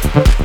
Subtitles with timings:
[0.00, 0.37] Thank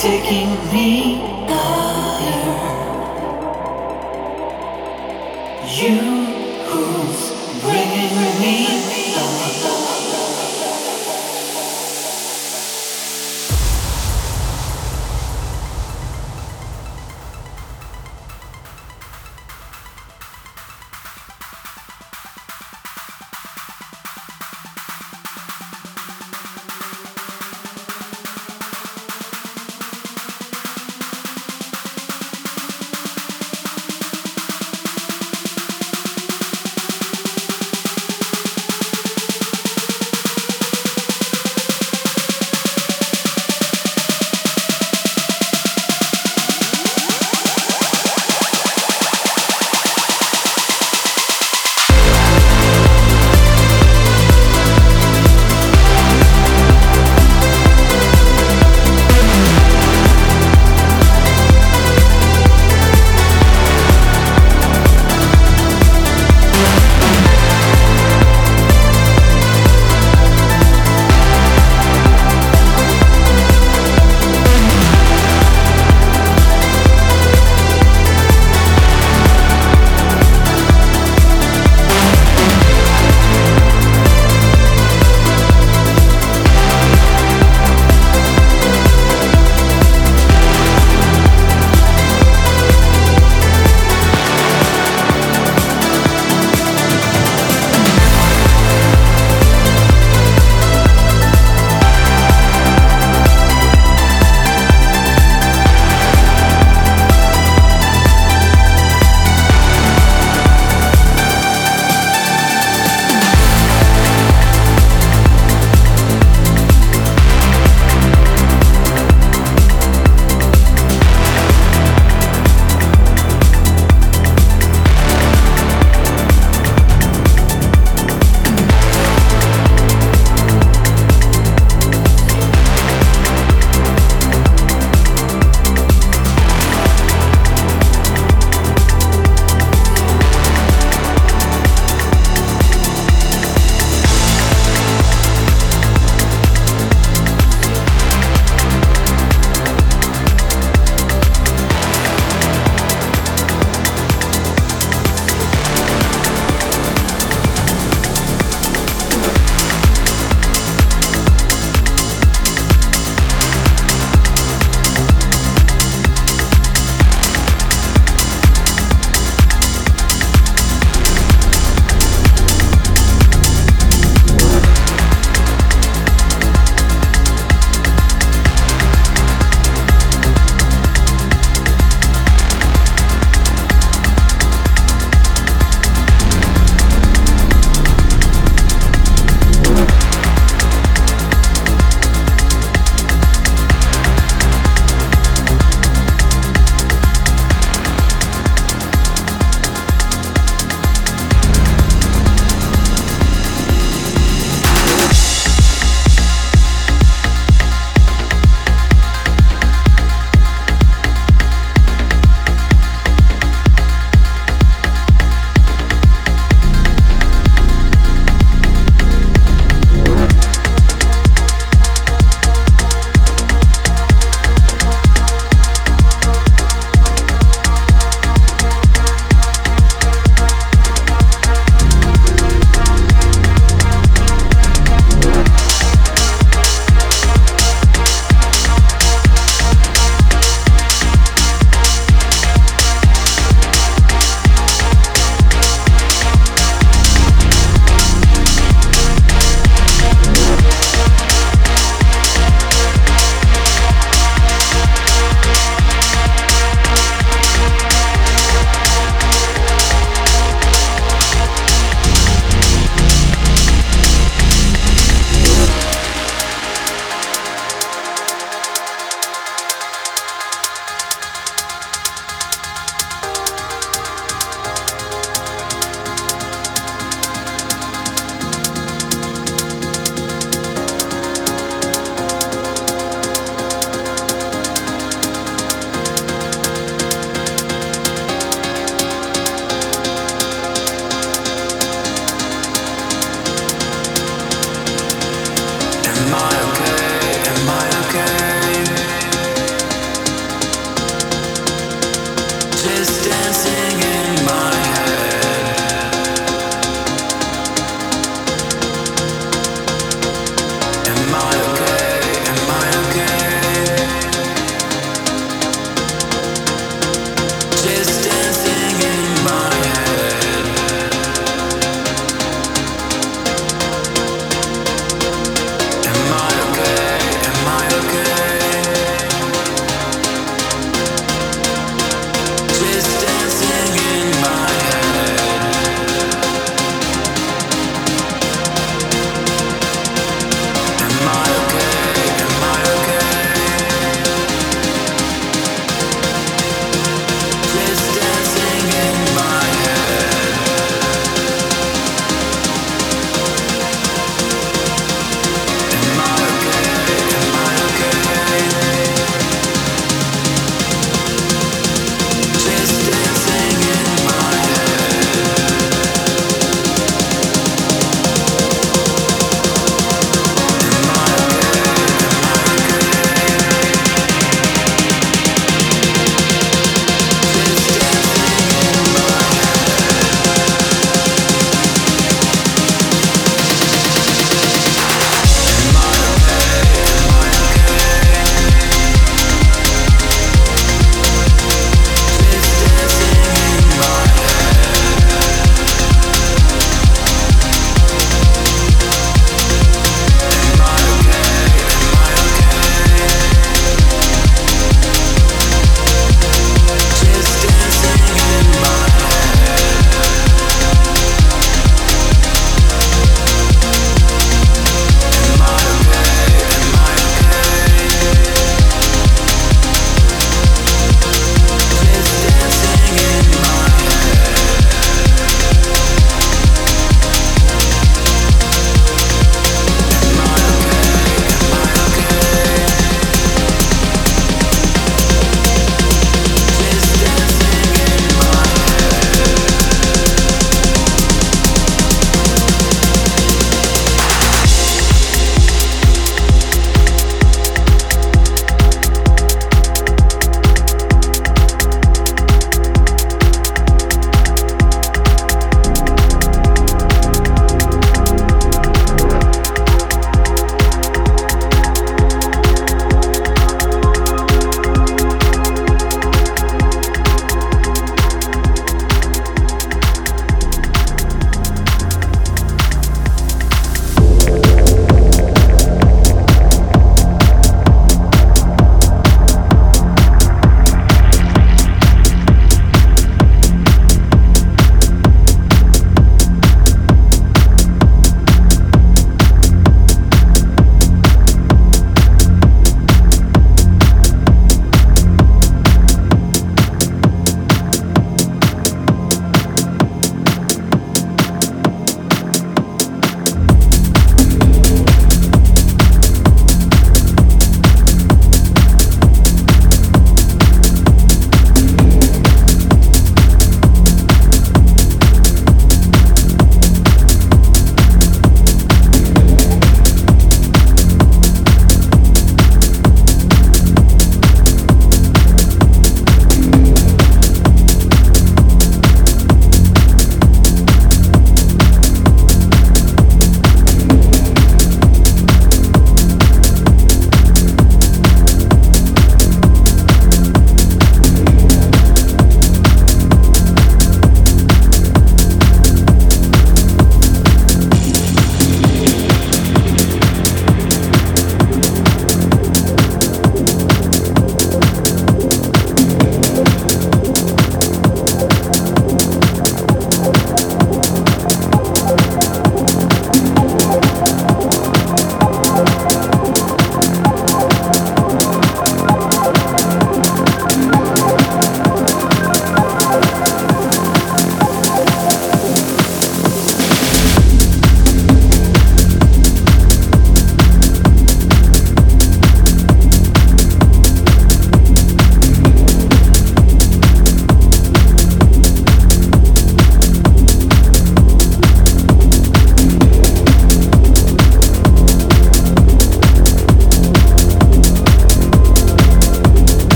[0.00, 2.56] taking me higher.
[5.68, 6.09] You.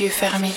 [0.00, 0.54] Yeux fermés.